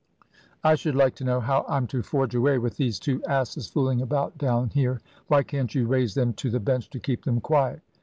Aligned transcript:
"I 0.63 0.73
should 0.73 0.95
like 0.95 1.13
to 1.17 1.23
know 1.23 1.39
how 1.41 1.63
I'm 1.69 1.85
to 1.89 2.01
forge 2.01 2.33
away, 2.33 2.57
with 2.57 2.77
these 2.77 2.97
two 2.97 3.23
asses 3.25 3.67
fooling 3.67 4.01
about 4.01 4.35
down 4.35 4.71
here? 4.71 4.99
Why 5.27 5.43
can't 5.43 5.75
you 5.75 5.85
raise 5.85 6.15
them 6.15 6.33
to 6.41 6.49
the 6.49 6.59
bench 6.59 6.89
to 6.89 6.99
keep 6.99 7.23
them 7.23 7.39
quiet? 7.39 7.81